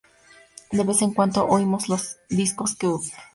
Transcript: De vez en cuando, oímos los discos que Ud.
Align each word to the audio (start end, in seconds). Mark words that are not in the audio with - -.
De 0.71 0.83
vez 0.83 1.03
en 1.03 1.13
cuando, 1.13 1.45
oímos 1.45 1.87
los 1.87 2.17
discos 2.27 2.75
que 2.75 2.87
Ud. 2.87 3.03